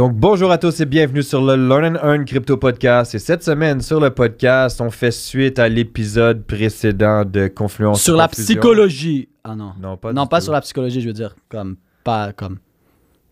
Donc, 0.00 0.14
bonjour 0.14 0.50
à 0.50 0.56
tous 0.56 0.80
et 0.80 0.86
bienvenue 0.86 1.22
sur 1.22 1.44
le 1.44 1.56
Learn 1.56 1.94
and 1.94 2.00
Earn 2.02 2.24
Crypto 2.24 2.56
Podcast. 2.56 3.14
Et 3.14 3.18
cette 3.18 3.44
semaine, 3.44 3.82
sur 3.82 4.00
le 4.00 4.08
podcast, 4.08 4.80
on 4.80 4.90
fait 4.90 5.10
suite 5.10 5.58
à 5.58 5.68
l'épisode 5.68 6.42
précédent 6.46 7.26
de 7.26 7.48
Confluence. 7.48 8.00
Sur 8.02 8.16
la 8.16 8.26
Confusion. 8.26 8.44
psychologie. 8.54 9.28
Ah 9.44 9.54
non. 9.54 9.74
Non, 9.78 9.98
pas 9.98 10.14
non, 10.14 10.26
sur 10.40 10.54
la 10.54 10.62
psychologie, 10.62 11.02
je 11.02 11.08
veux 11.08 11.12
dire. 11.12 11.36
Comme, 11.50 11.76
pas 12.02 12.32
comme. 12.32 12.60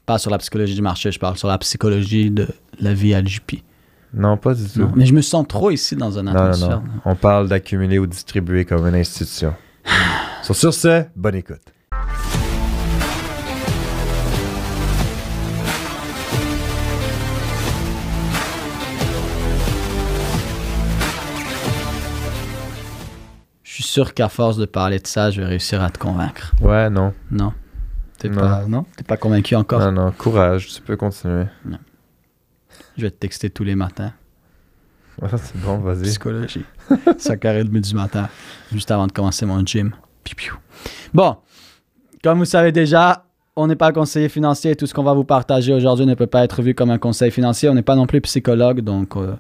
Pas 0.05 0.19
sur 0.19 0.31
la 0.31 0.37
psychologie 0.37 0.75
du 0.75 0.83
marché, 0.83 1.11
je 1.11 1.19
parle 1.19 1.39
sur 1.39 1.49
la 1.49 1.57
psychologie 1.57 2.31
de 2.31 2.47
la 2.79 2.93
vie 2.93 3.15
à 3.15 3.25
JP. 3.25 3.63
Non, 4.13 4.37
pas 4.37 4.53
du 4.53 4.69
tout. 4.69 4.81
Non, 4.81 4.93
Mais 4.95 5.07
je 5.07 5.15
me 5.15 5.23
sens 5.23 5.47
trop 5.49 5.71
ici 5.71 5.97
dans 5.97 6.19
un 6.19 6.23
Non, 6.23 6.35
non, 6.35 6.39
atmosphère. 6.39 6.83
non. 6.83 7.01
On 7.07 7.15
parle 7.17 7.49
d'accumuler 7.49 7.99
ou 7.99 8.07
distribuer 8.07 8.67
comme 8.67 8.87
une 8.87 8.95
institution. 8.95 9.55
Sur 10.43 10.75
ce, 10.75 11.05
bonne 11.17 11.37
écoute. 11.37 11.63
Sûr 23.89 24.15
qu'à 24.15 24.29
force 24.29 24.57
de 24.57 24.67
parler 24.67 24.99
de 24.99 25.07
ça, 25.07 25.31
je 25.31 25.41
vais 25.41 25.47
réussir 25.47 25.83
à 25.83 25.91
te 25.91 25.99
convaincre. 25.99 26.53
Ouais, 26.61 26.89
non. 26.91 27.13
Non. 27.31 27.53
T'es 28.19 28.29
Non. 28.29 28.41
pas, 28.41 28.65
non? 28.67 28.85
T'es 28.97 29.05
pas 29.05 29.17
convaincu 29.17 29.55
encore? 29.57 29.81
Non, 29.81 29.93
non. 29.93 30.13
Courage, 30.13 30.67
tu 30.69 30.83
peux 30.83 30.97
continuer. 30.97 31.45
Je 32.97 33.03
vais 33.03 33.11
te 33.11 33.17
texter 33.17 33.51
tous 33.51 33.65
les 33.65 33.75
matins. 33.75 34.13
Ah, 35.23 35.37
c'est 35.37 35.57
bon, 35.61 35.79
vas-y. 35.79 36.03
Psychologie. 36.03 36.65
5h30 36.91 37.81
du 37.81 37.95
matin, 37.95 38.29
juste 38.73 38.91
avant 38.91 39.07
de 39.07 39.13
commencer 39.13 39.47
mon 39.47 39.65
gym. 39.65 39.95
Bon, 41.15 41.37
comme 42.23 42.39
vous 42.39 42.45
savez 42.45 42.71
déjà, 42.71 43.25
on 43.57 43.67
n'est 43.67 43.77
pas 43.77 43.93
conseiller 43.93 44.29
financier. 44.29 44.77
Tout 44.77 44.87
ce 44.87 44.95
qu'on 44.95 45.03
va 45.03 45.15
vous 45.15 45.25
partager 45.25 45.73
aujourd'hui 45.73 46.07
ne 46.07 46.15
peut 46.15 46.27
pas 46.27 46.45
être 46.45 46.63
vu 46.63 46.75
comme 46.75 46.91
un 46.91 46.99
conseil 46.99 47.31
financier. 47.31 47.69
On 47.69 47.75
n'est 47.75 47.83
pas 47.83 47.97
non 47.97 48.07
plus 48.07 48.21
psychologue, 48.21 48.81
donc 48.83 49.17
euh, 49.17 49.35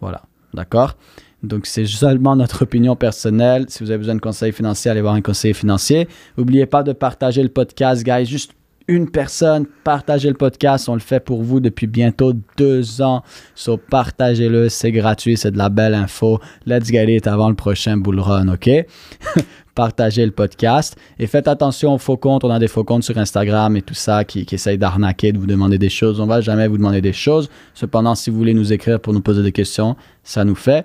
voilà, 0.00 0.22
d'accord? 0.54 0.96
Donc, 1.42 1.66
c'est 1.66 1.86
seulement 1.86 2.34
notre 2.34 2.62
opinion 2.62 2.96
personnelle. 2.96 3.66
Si 3.68 3.84
vous 3.84 3.90
avez 3.90 3.98
besoin 3.98 4.16
de 4.16 4.20
conseils 4.20 4.52
financiers, 4.52 4.90
allez 4.90 5.00
voir 5.00 5.14
un 5.14 5.22
conseiller 5.22 5.54
financier. 5.54 6.08
N'oubliez 6.36 6.66
pas 6.66 6.82
de 6.82 6.92
partager 6.92 7.42
le 7.42 7.48
podcast, 7.48 8.02
guys. 8.02 8.26
Juste 8.26 8.52
une 8.88 9.10
personne, 9.10 9.66
partagez 9.84 10.28
le 10.28 10.34
podcast. 10.34 10.88
On 10.88 10.94
le 10.94 11.00
fait 11.00 11.20
pour 11.20 11.42
vous 11.42 11.60
depuis 11.60 11.86
bientôt 11.86 12.32
deux 12.56 13.02
ans. 13.02 13.22
So, 13.54 13.76
partagez-le. 13.76 14.68
C'est 14.68 14.90
gratuit. 14.90 15.36
C'est 15.36 15.52
de 15.52 15.58
la 15.58 15.68
belle 15.68 15.94
info. 15.94 16.40
Let's 16.66 16.88
get 16.88 17.14
it 17.14 17.28
avant 17.28 17.50
le 17.50 17.54
prochain 17.54 17.98
bull 17.98 18.18
run, 18.18 18.48
OK? 18.48 18.68
partagez 19.76 20.26
le 20.26 20.32
podcast. 20.32 20.96
Et 21.20 21.28
faites 21.28 21.46
attention 21.46 21.94
aux 21.94 21.98
faux 21.98 22.16
comptes. 22.16 22.42
On 22.42 22.50
a 22.50 22.58
des 22.58 22.66
faux 22.66 22.82
comptes 22.82 23.04
sur 23.04 23.16
Instagram 23.16 23.76
et 23.76 23.82
tout 23.82 23.94
ça 23.94 24.24
qui, 24.24 24.44
qui 24.44 24.56
essayent 24.56 24.78
d'arnaquer, 24.78 25.30
de 25.30 25.38
vous 25.38 25.46
demander 25.46 25.78
des 25.78 25.90
choses. 25.90 26.18
On 26.18 26.26
va 26.26 26.40
jamais 26.40 26.66
vous 26.66 26.78
demander 26.78 27.00
des 27.00 27.12
choses. 27.12 27.48
Cependant, 27.74 28.16
si 28.16 28.30
vous 28.30 28.38
voulez 28.38 28.54
nous 28.54 28.72
écrire 28.72 28.98
pour 28.98 29.12
nous 29.12 29.20
poser 29.20 29.44
des 29.44 29.52
questions, 29.52 29.94
ça 30.24 30.44
nous 30.44 30.56
fait 30.56 30.84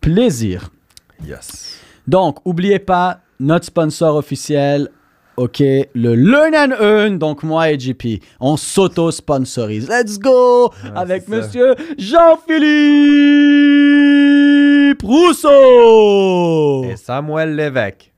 plaisir. 0.00 0.70
Yes. 1.26 1.78
Donc, 2.06 2.44
n'oubliez 2.46 2.78
pas 2.78 3.20
notre 3.38 3.66
sponsor 3.66 4.16
officiel, 4.16 4.88
OK, 5.36 5.60
le 5.60 6.14
Learn 6.14 6.54
and 6.54 6.72
Earn, 6.80 7.18
donc 7.18 7.42
moi 7.42 7.70
et 7.70 7.78
JP, 7.78 8.22
on 8.40 8.56
s'auto-sponsorise. 8.56 9.88
Let's 9.88 10.18
go 10.18 10.70
avec 10.94 11.28
monsieur 11.28 11.74
Jean-Philippe 13.70 15.02
Rousseau. 15.02 16.84
Et 16.84 16.96
Samuel 16.96 17.54
Lévesque. 17.54 18.12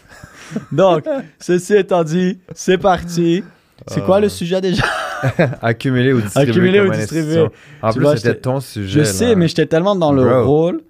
Donc, 0.72 1.04
ceci 1.38 1.74
étant 1.76 2.04
dit, 2.04 2.38
c'est 2.54 2.78
parti. 2.78 3.44
C'est 3.86 4.04
quoi 4.04 4.20
le 4.20 4.28
sujet 4.28 4.60
déjà? 4.60 4.84
Accumuler 5.62 6.12
ou 6.12 6.20
distribuer. 6.20 6.50
Accumuler 6.50 6.80
ou 6.80 6.90
distribuer. 6.90 7.46
En 7.82 7.92
Tu 7.92 7.98
plus, 7.98 8.16
c'était 8.16 8.34
ton 8.34 8.60
sujet. 8.60 9.00
Je 9.00 9.04
sais, 9.04 9.34
mais 9.34 9.48
j'étais 9.48 9.66
tellement 9.66 9.96
dans 9.96 10.12
le 10.12 10.22
Bro. 10.24 10.44
rôle 10.44 10.80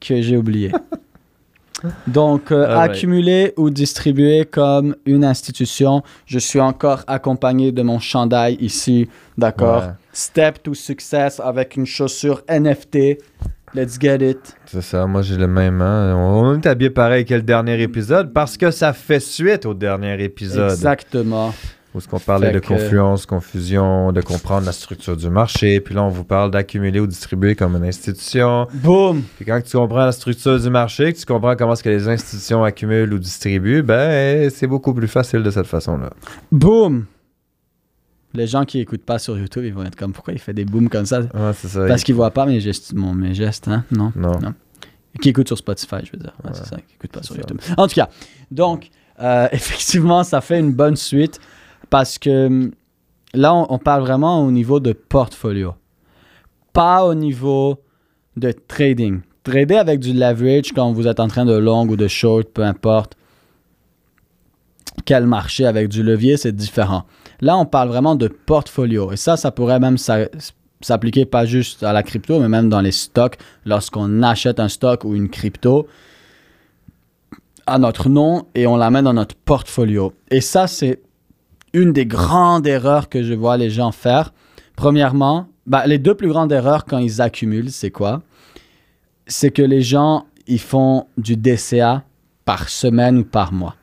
que 0.00 0.20
j'ai 0.22 0.36
oublié. 0.36 0.72
Donc, 2.06 2.52
euh, 2.52 2.66
Alright. 2.66 2.90
accumuler 2.90 3.54
ou 3.56 3.70
distribuer 3.70 4.44
comme 4.44 4.94
une 5.06 5.24
institution. 5.24 6.02
Je 6.26 6.38
suis 6.38 6.60
encore 6.60 7.04
accompagné 7.06 7.72
de 7.72 7.80
mon 7.82 7.98
chandail 7.98 8.56
ici, 8.60 9.08
d'accord? 9.38 9.82
Ouais. 9.84 9.92
Step 10.12 10.62
to 10.62 10.74
success 10.74 11.40
avec 11.40 11.76
une 11.76 11.86
chaussure 11.86 12.42
NFT. 12.50 13.18
Let's 13.72 13.98
get 13.98 14.16
it. 14.28 14.56
C'est 14.66 14.82
ça, 14.82 15.06
moi 15.06 15.22
j'ai 15.22 15.36
le 15.36 15.46
même. 15.46 15.80
hein. 15.80 16.14
On 16.16 16.56
est 16.60 16.66
habillé 16.66 16.90
pareil 16.90 17.24
que 17.24 17.34
le 17.34 17.42
dernier 17.42 17.80
épisode 17.80 18.32
parce 18.32 18.56
que 18.58 18.70
ça 18.72 18.92
fait 18.92 19.20
suite 19.20 19.64
au 19.64 19.72
dernier 19.74 20.22
épisode. 20.22 20.72
Exactement. 20.72 21.54
Où 21.92 21.98
est-ce 21.98 22.06
qu'on 22.06 22.20
parlait 22.20 22.48
Fait 22.48 22.52
de 22.54 22.58
que- 22.60 22.68
confluence, 22.68 23.26
confusion, 23.26 24.12
de 24.12 24.20
comprendre 24.20 24.64
la 24.64 24.70
structure 24.72 25.16
du 25.16 25.28
marché. 25.28 25.80
Puis 25.80 25.92
là, 25.94 26.04
on 26.04 26.08
vous 26.08 26.22
parle 26.22 26.52
d'accumuler 26.52 27.00
ou 27.00 27.06
distribuer 27.08 27.56
comme 27.56 27.74
une 27.74 27.84
institution. 27.84 28.68
Boom! 28.74 29.22
Puis 29.36 29.44
quand 29.44 29.60
tu 29.60 29.76
comprends 29.76 30.04
la 30.04 30.12
structure 30.12 30.60
du 30.60 30.70
marché, 30.70 31.12
que 31.12 31.18
tu 31.18 31.26
comprends 31.26 31.56
comment 31.56 31.72
est-ce 31.72 31.82
que 31.82 31.88
les 31.88 32.06
institutions 32.08 32.62
accumulent 32.62 33.12
ou 33.12 33.18
distribuent, 33.18 33.82
ben 33.82 34.48
c'est 34.50 34.68
beaucoup 34.68 34.94
plus 34.94 35.08
facile 35.08 35.42
de 35.42 35.50
cette 35.50 35.66
façon-là. 35.66 36.10
Boom! 36.52 37.06
Les 38.34 38.46
gens 38.46 38.64
qui 38.64 38.78
écoutent 38.78 39.04
pas 39.04 39.18
sur 39.18 39.36
YouTube, 39.36 39.64
ils 39.64 39.74
vont 39.74 39.82
être 39.84 39.96
comme 39.96 40.12
pourquoi 40.12 40.32
il 40.32 40.38
fait 40.38 40.52
des 40.54 40.64
booms 40.64 40.88
comme 40.88 41.06
ça? 41.06 41.20
Ouais, 41.22 41.52
c'est 41.54 41.66
ça. 41.66 41.84
Parce 41.88 42.04
qu'ils 42.04 42.14
voient 42.14 42.30
pas 42.30 42.46
mes 42.46 42.60
gestes, 42.60 42.92
mon, 42.94 43.12
mes 43.12 43.34
gestes, 43.34 43.66
hein? 43.66 43.84
Non? 43.90 44.12
Non. 44.14 44.38
Non. 44.38 44.54
Qui 45.20 45.30
écoutent 45.30 45.48
sur 45.48 45.58
Spotify, 45.58 45.96
je 46.04 46.12
veux 46.12 46.18
dire. 46.18 46.32
Ouais, 46.44 46.50
Ouais. 46.50 46.56
C'est 46.56 46.68
ça, 46.68 46.76
qui 46.76 46.94
écoutent 46.94 47.10
pas 47.10 47.22
sur 47.24 47.34
ça. 47.34 47.40
YouTube. 47.40 47.58
En 47.76 47.88
tout 47.88 47.94
cas, 47.96 48.08
donc, 48.52 48.90
euh, 49.20 49.48
effectivement, 49.52 50.22
ça 50.22 50.40
fait 50.40 50.60
une 50.60 50.72
bonne 50.72 50.94
suite 50.94 51.40
parce 51.90 52.18
que 52.18 52.46
hum, 52.46 52.70
là, 53.34 53.54
on, 53.54 53.78
parle 53.78 54.02
vraiment 54.02 54.44
au 54.44 54.50
niveau 54.50 54.80
de 54.80 54.92
portfolio, 54.92 55.74
pas 56.72 57.04
au 57.04 57.14
niveau 57.14 57.78
de 58.36 58.52
trading. 58.52 59.20
Trader 59.42 59.76
avec 59.76 60.00
du 60.00 60.12
leverage 60.12 60.72
quand 60.72 60.92
vous 60.92 61.06
êtes 61.06 61.20
en 61.20 61.28
train 61.28 61.44
de 61.44 61.56
long 61.56 61.86
ou 61.86 61.96
de 61.96 62.08
short, 62.08 62.48
peu 62.48 62.62
importe 62.62 63.16
quel 65.04 65.26
marché 65.26 65.66
avec 65.66 65.88
du 65.88 66.02
levier, 66.02 66.36
c'est 66.36 66.54
différent. 66.54 67.04
Là, 67.40 67.56
on 67.56 67.64
parle 67.64 67.88
vraiment 67.88 68.16
de 68.16 68.28
portfolio. 68.28 69.12
Et 69.12 69.16
ça, 69.16 69.36
ça 69.36 69.50
pourrait 69.50 69.80
même 69.80 69.96
s'a- 69.96 70.28
s'appliquer 70.80 71.24
pas 71.24 71.46
juste 71.46 71.82
à 71.82 71.92
la 71.92 72.02
crypto, 72.02 72.38
mais 72.38 72.48
même 72.48 72.68
dans 72.68 72.80
les 72.80 72.92
stocks. 72.92 73.38
Lorsqu'on 73.64 74.22
achète 74.22 74.60
un 74.60 74.68
stock 74.68 75.04
ou 75.04 75.14
une 75.14 75.30
crypto 75.30 75.86
à 77.66 77.78
notre 77.78 78.08
nom 78.08 78.46
et 78.54 78.66
on 78.66 78.76
la 78.76 78.90
met 78.90 79.02
dans 79.02 79.14
notre 79.14 79.36
portfolio. 79.36 80.12
Et 80.30 80.40
ça, 80.40 80.66
c'est 80.66 81.00
une 81.72 81.92
des 81.92 82.06
grandes 82.06 82.66
erreurs 82.66 83.08
que 83.08 83.22
je 83.22 83.34
vois 83.34 83.56
les 83.56 83.70
gens 83.70 83.92
faire. 83.92 84.32
Premièrement, 84.76 85.48
bah, 85.66 85.86
les 85.86 85.98
deux 85.98 86.14
plus 86.14 86.28
grandes 86.28 86.52
erreurs 86.52 86.84
quand 86.84 86.98
ils 86.98 87.20
accumulent, 87.20 87.70
c'est 87.70 87.90
quoi? 87.90 88.22
C'est 89.26 89.50
que 89.50 89.62
les 89.62 89.82
gens, 89.82 90.26
ils 90.46 90.60
font 90.60 91.06
du 91.16 91.36
DCA 91.36 92.02
par 92.44 92.68
semaine 92.68 93.18
ou 93.18 93.24
par 93.24 93.52
mois. 93.52 93.76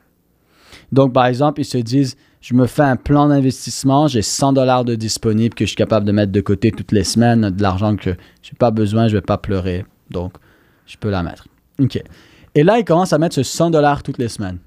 Donc, 0.92 1.14
par 1.14 1.26
exemple, 1.26 1.62
ils 1.62 1.66
se 1.66 1.78
disent, 1.78 2.18
je 2.42 2.54
me 2.54 2.66
fais 2.66 2.84
un 2.84 2.96
plan 2.96 3.28
d'investissement, 3.28 4.08
j'ai 4.08 4.22
100 4.22 4.54
dollars 4.54 4.86
de 4.86 4.96
disponible 4.96 5.56
que 5.56 5.66
je 5.66 5.70
suis 5.70 5.76
capable 5.76 6.06
de 6.06 6.12
mettre 6.12 6.32
de 6.32 6.42
côté 6.42 6.72
toutes 6.72 6.92
les 6.92 7.04
semaines, 7.04 7.50
de 7.50 7.62
l'argent 7.62 7.96
que 7.96 8.12
je 8.42 8.52
n'ai 8.52 8.58
pas 8.58 8.72
besoin, 8.72 9.08
je 9.08 9.16
ne 9.16 9.20
vais 9.20 9.26
pas 9.26 9.38
pleurer. 9.38 9.86
Donc, 10.10 10.34
je 10.86 10.98
peux 10.98 11.10
la 11.10 11.24
mettre. 11.24 11.48
OK. 11.80 12.02
Et 12.56 12.64
là, 12.64 12.80
ils 12.80 12.86
commencent 12.86 13.14
à 13.14 13.18
mettre 13.18 13.36
ce 13.36 13.44
100 13.44 13.72
dollars 13.72 14.04
toutes 14.04 14.18
les 14.18 14.30
semaines 14.30 14.60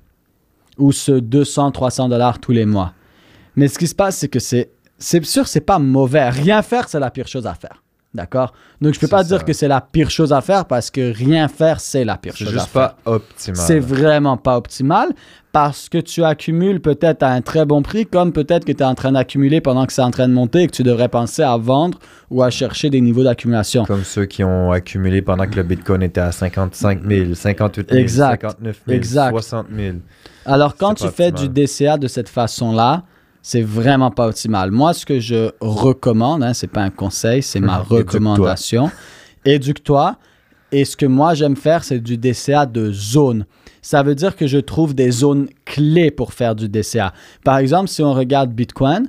ou 0.78 0.92
ce 0.92 1.12
200, 1.12 1.72
300 1.72 2.09
dollars 2.09 2.38
tous 2.38 2.53
les 2.53 2.66
mois. 2.66 2.92
Mais 3.56 3.68
ce 3.68 3.78
qui 3.78 3.86
se 3.86 3.94
passe, 3.94 4.16
c'est 4.18 4.28
que 4.28 4.38
c'est, 4.38 4.70
c'est 4.98 5.24
sûr, 5.24 5.46
c'est 5.48 5.60
pas 5.60 5.78
mauvais. 5.78 6.28
Rien 6.30 6.62
faire, 6.62 6.88
c'est 6.88 7.00
la 7.00 7.10
pire 7.10 7.28
chose 7.28 7.46
à 7.46 7.54
faire. 7.54 7.82
D'accord? 8.12 8.52
Donc, 8.80 8.92
je 8.94 8.98
peux 8.98 9.06
C'est 9.06 9.10
pas 9.10 9.22
ça. 9.22 9.28
dire 9.36 9.44
que 9.44 9.52
c'est 9.52 9.68
la 9.68 9.80
pire 9.80 10.10
chose 10.10 10.32
à 10.32 10.40
faire 10.40 10.64
parce 10.64 10.90
que 10.90 11.12
rien 11.14 11.46
faire, 11.46 11.78
c'est 11.78 12.04
la 12.04 12.16
pire 12.16 12.32
C'est 12.36 12.44
chose 12.44 12.48
à 12.54 12.58
juste 12.58 12.66
faire. 12.72 12.94
pas 12.94 13.10
optimal. 13.12 13.56
C'est 13.56 13.78
vraiment 13.78 14.36
pas 14.36 14.56
optimal 14.56 15.10
parce 15.52 15.88
que 15.88 15.98
tu 15.98 16.24
accumules 16.24 16.80
peut-être 16.80 17.22
à 17.22 17.30
un 17.30 17.40
très 17.40 17.64
bon 17.64 17.82
prix, 17.82 18.06
comme 18.06 18.32
peut-être 18.32 18.64
que 18.64 18.72
tu 18.72 18.82
es 18.82 18.84
en 18.84 18.96
train 18.96 19.12
d'accumuler 19.12 19.60
pendant 19.60 19.86
que 19.86 19.92
c'est 19.92 20.02
en 20.02 20.10
train 20.10 20.26
de 20.26 20.32
monter 20.32 20.62
et 20.62 20.66
que 20.66 20.72
tu 20.74 20.82
devrais 20.82 21.08
penser 21.08 21.42
à 21.42 21.56
vendre 21.56 22.00
ou 22.30 22.42
à 22.42 22.50
chercher 22.50 22.91
des 22.91 23.00
niveaux 23.00 23.22
d'accumulation. 23.22 23.84
Comme 23.84 24.03
ceux 24.03 24.26
qui 24.26 24.42
ont 24.42 24.72
accumulé 24.72 25.22
pendant 25.22 25.46
que 25.46 25.54
le 25.54 25.62
Bitcoin 25.62 26.03
était 26.03 26.20
à 26.20 26.32
55 26.32 27.03
000, 27.08 27.34
58 27.34 27.91
000, 27.91 28.00
Exact. 28.00 28.42
59 28.42 28.80
000, 28.88 28.96
Exact. 28.96 29.30
60 29.30 29.66
000. 29.72 29.96
Alors, 30.46 30.74
quand 30.76 30.94
tu 30.94 31.04
C'est 31.04 31.14
fais 31.14 31.28
optimal. 31.28 31.53
du 31.53 31.62
DCA 31.66 31.96
de 31.96 32.08
cette 32.08 32.28
façon-là, 32.28 33.04
c'est 33.42 33.63
vraiment 33.63 34.10
pas 34.10 34.28
optimal. 34.28 34.71
Moi, 34.71 34.92
ce 34.92 35.07
que 35.07 35.19
je 35.19 35.51
recommande, 35.60 36.42
hein, 36.42 36.54
c'est 36.54 36.66
pas 36.66 36.83
un 36.83 36.91
conseil, 36.91 37.42
c'est 37.42 37.60
ma 37.60 37.78
recommandation. 37.91 38.91
Éduque-toi. 39.45 40.16
Et 40.72 40.84
ce 40.84 40.97
que 40.97 41.07
moi 41.07 41.34
j'aime 41.34 41.57
faire, 41.57 41.83
c'est 41.83 41.98
du 41.98 42.16
DCA 42.16 42.65
de 42.66 42.92
zone. 42.92 43.45
Ça 43.83 44.03
veut 44.03 44.15
dire 44.15 44.37
que 44.37 44.47
je 44.47 44.59
trouve 44.59 44.95
des 44.95 45.10
zones 45.10 45.48
clés 45.65 46.10
pour 46.10 46.33
faire 46.33 46.54
du 46.54 46.69
DCA. 46.69 47.13
Par 47.45 47.59
exemple, 47.59 47.89
si 47.89 48.03
on 48.03 48.13
regarde 48.13 48.53
Bitcoin, 48.53 49.09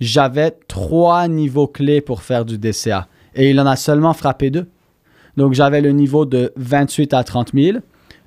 j'avais 0.00 0.52
trois 0.68 1.28
niveaux 1.28 1.66
clés 1.66 2.00
pour 2.00 2.22
faire 2.22 2.44
du 2.44 2.56
DCA. 2.56 3.08
Et 3.34 3.50
il 3.50 3.60
en 3.60 3.66
a 3.66 3.76
seulement 3.76 4.14
frappé 4.14 4.50
deux. 4.50 4.66
Donc 5.36 5.52
j'avais 5.54 5.80
le 5.80 5.90
niveau 5.90 6.24
de 6.24 6.52
28 6.56 7.12
à 7.12 7.24
30 7.24 7.50
000, 7.52 7.78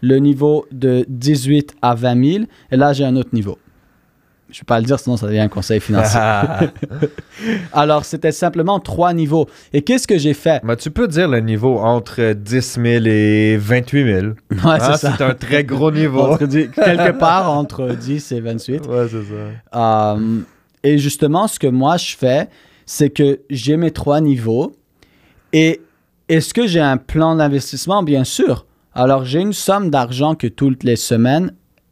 le 0.01 0.17
niveau 0.17 0.65
de 0.71 1.05
18 1.07 1.75
à 1.81 1.95
20 1.95 2.25
000, 2.25 2.45
et 2.71 2.75
là 2.75 2.93
j'ai 2.93 3.05
un 3.05 3.15
autre 3.15 3.29
niveau. 3.33 3.57
Je 4.49 4.55
ne 4.55 4.61
vais 4.61 4.65
pas 4.65 4.79
le 4.79 4.85
dire, 4.85 4.97
sinon 4.99 5.17
ça 5.17 5.27
devient 5.27 5.39
un 5.39 5.49
conseil 5.49 5.79
financier. 5.81 6.19
Ah. 6.21 6.61
Alors, 7.73 8.05
c'était 8.05 8.31
simplement 8.31 8.79
trois 8.79 9.13
niveaux. 9.13 9.47
Et 9.73 9.81
qu'est-ce 9.81 10.07
que 10.07 10.17
j'ai 10.17 10.33
fait? 10.33 10.61
Mais 10.63 10.75
tu 10.77 10.89
peux 10.89 11.07
dire 11.07 11.27
le 11.27 11.39
niveau 11.41 11.77
entre 11.79 12.33
10 12.33 12.79
000 12.81 13.05
et 13.05 13.57
28 13.57 14.03
000. 14.05 14.25
Ouais, 14.27 14.33
Hein, 14.63 14.77
c'est 14.79 14.97
ça. 14.97 15.15
c'est 15.17 15.23
un 15.23 15.33
très 15.33 15.63
gros 15.63 15.91
niveau. 15.91 16.21
Entre 16.21 16.45
quelque 16.45 17.11
part 17.19 17.51
entre 17.51 17.89
10 17.93 18.31
et 18.31 18.39
28. 18.39 18.87
Ouais, 18.87 19.07
c'est 19.09 19.23
ça. 19.23 20.13
Euh, 20.15 20.39
et 20.83 20.97
justement, 20.97 21.47
ce 21.47 21.59
que 21.59 21.67
moi 21.67 21.97
je 21.97 22.15
fais, 22.15 22.47
c'est 22.85 23.09
que 23.09 23.41
j'ai 23.49 23.75
mes 23.75 23.91
trois 23.91 24.21
niveaux. 24.21 24.75
Et 25.51 25.81
est-ce 26.29 26.53
que 26.53 26.67
j'ai 26.67 26.79
un 26.79 26.97
plan 26.97 27.35
d'investissement? 27.35 28.01
Bien 28.03 28.23
sûr. 28.23 28.65
Alors, 28.93 29.25
j'ai 29.25 29.41
une 29.41 29.53
somme 29.53 29.89
d'argent 29.89 30.35
que 30.35 30.47
toutes 30.47 30.83
les 30.83 30.95
semaines, 30.95 31.51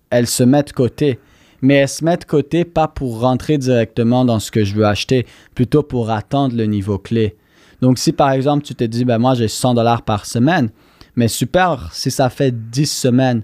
elle 0.10 0.28
se 0.28 0.44
met 0.44 0.64
de 0.64 0.72
côté. 0.72 1.20
Mais 1.62 1.76
elle 1.76 1.90
se 1.90 2.04
met 2.04 2.18
de 2.18 2.26
côté 2.26 2.66
pas 2.66 2.88
pour 2.88 3.22
rentrer 3.22 3.58
directement 3.58 4.26
dans 4.26 4.40
ce 4.40 4.52
que 4.52 4.64
je 4.64 4.76
veux 4.76 4.86
acheter, 4.86 5.26
plutôt 5.54 5.84
pour 5.84 6.10
attendre 6.10 6.56
le 6.56 6.66
niveau 6.66 6.98
clé. 6.98 7.36
Donc, 7.82 7.98
si 7.98 8.12
par 8.12 8.32
exemple, 8.32 8.64
tu 8.64 8.76
te 8.76 8.84
dis, 8.84 9.06
ben 9.06 9.18
moi 9.18 9.34
j'ai 9.34 9.48
100 9.48 9.74
dollars 9.74 10.04
par 10.04 10.26
semaine, 10.26 10.70
mais 11.16 11.28
super, 11.28 11.90
si 11.94 12.12
ça 12.12 12.30
fait 12.30 12.52
10 12.52 12.86
semaines, 12.86 13.44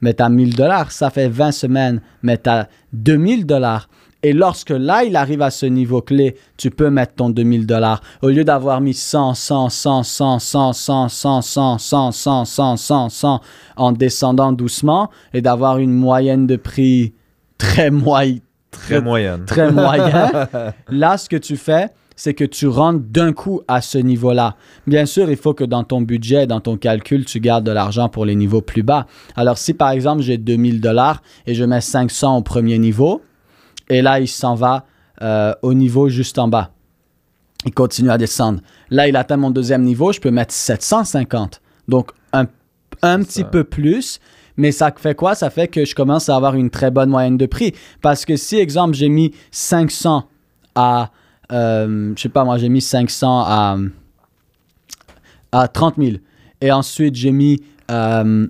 mais 0.00 0.14
tu 0.14 0.22
as 0.22 0.28
1000 0.28 0.54
dollars, 0.54 0.92
ça 0.92 1.10
fait 1.10 1.28
20 1.28 1.52
semaines, 1.52 2.00
mais 2.22 2.38
tu 2.38 2.50
as 2.50 2.68
2000 2.92 3.46
dollars. 3.46 3.88
Et 4.22 4.32
lorsque 4.32 4.70
là, 4.70 5.04
il 5.04 5.14
arrive 5.14 5.42
à 5.42 5.50
ce 5.50 5.66
niveau 5.66 6.00
clé, 6.00 6.36
tu 6.56 6.70
peux 6.70 6.90
mettre 6.90 7.14
ton 7.14 7.30
2000 7.30 7.66
dollars. 7.66 8.02
Au 8.22 8.28
lieu 8.28 8.44
d'avoir 8.44 8.80
mis 8.80 8.94
100, 8.94 9.34
100, 9.34 9.68
100, 9.68 10.02
100, 10.02 10.38
100, 10.40 10.72
100, 10.72 11.08
100, 11.08 11.40
100, 11.42 11.78
100, 11.78 12.12
100, 12.12 12.44
100, 12.44 12.76
100, 12.76 13.08
100, 13.08 13.40
en 13.76 13.92
descendant 13.92 14.52
doucement 14.52 15.10
et 15.32 15.42
d'avoir 15.42 15.78
une 15.78 15.92
moyenne 15.92 16.46
de 16.46 16.56
prix 16.56 17.14
très 17.58 17.90
moyenne, 17.90 18.40
Très 18.70 19.00
moyenne. 19.00 19.44
très 19.46 19.70
moyen. 19.72 20.30
Là, 20.88 21.16
ce 21.16 21.28
que 21.28 21.36
tu 21.36 21.56
fais, 21.56 21.88
c'est 22.14 22.34
que 22.34 22.44
tu 22.44 22.66
rentres 22.66 23.00
d'un 23.10 23.32
coup 23.32 23.60
à 23.68 23.80
ce 23.80 23.98
niveau-là. 23.98 24.56
Bien 24.86 25.06
sûr, 25.06 25.30
il 25.30 25.36
faut 25.36 25.54
que 25.54 25.64
dans 25.64 25.84
ton 25.84 26.00
budget, 26.00 26.46
dans 26.46 26.60
ton 26.60 26.76
calcul, 26.76 27.24
tu 27.24 27.40
gardes 27.40 27.64
de 27.64 27.70
l'argent 27.72 28.08
pour 28.08 28.24
les 28.24 28.34
niveaux 28.34 28.62
plus 28.62 28.82
bas. 28.82 29.06
Alors, 29.34 29.58
si 29.58 29.74
par 29.74 29.90
exemple, 29.90 30.22
j'ai 30.22 30.38
2000 30.38 30.80
dollars 30.80 31.22
et 31.46 31.54
je 31.54 31.64
mets 31.64 31.80
500 31.80 32.38
au 32.38 32.42
premier 32.42 32.78
niveau, 32.78 33.22
et 33.88 34.02
là, 34.02 34.18
il 34.20 34.28
s'en 34.28 34.54
va 34.54 34.84
euh, 35.22 35.54
au 35.62 35.74
niveau 35.74 36.08
juste 36.08 36.38
en 36.38 36.48
bas. 36.48 36.70
Il 37.64 37.72
continue 37.72 38.10
à 38.10 38.18
descendre. 38.18 38.60
Là, 38.90 39.08
il 39.08 39.16
atteint 39.16 39.36
mon 39.36 39.50
deuxième 39.50 39.82
niveau, 39.82 40.12
je 40.12 40.20
peux 40.20 40.30
mettre 40.30 40.52
750. 40.54 41.60
Donc, 41.88 42.10
un, 42.32 42.46
un 43.02 43.22
petit 43.22 43.40
ça. 43.40 43.44
peu 43.46 43.64
plus. 43.64 44.20
Mais 44.56 44.72
ça 44.72 44.92
fait 44.96 45.14
quoi? 45.14 45.34
Ça 45.34 45.50
fait 45.50 45.68
que 45.68 45.84
je 45.84 45.94
commence 45.94 46.28
à 46.28 46.36
avoir 46.36 46.54
une 46.54 46.70
très 46.70 46.90
bonne 46.90 47.10
moyenne 47.10 47.36
de 47.36 47.46
prix. 47.46 47.74
Parce 48.02 48.24
que 48.24 48.36
si, 48.36 48.56
exemple, 48.56 48.94
j'ai 48.94 49.08
mis 49.08 49.32
500 49.50 50.28
à, 50.74 51.10
euh, 51.52 52.12
je 52.16 52.22
sais 52.22 52.28
pas 52.28 52.44
moi, 52.44 52.58
j'ai 52.58 52.68
mis 52.68 52.80
500 52.80 53.44
à, 53.46 53.76
à 55.52 55.68
30 55.68 55.96
000. 55.98 56.16
Et 56.60 56.72
ensuite, 56.72 57.14
j'ai 57.14 57.32
mis 57.32 57.62
euh, 57.90 58.46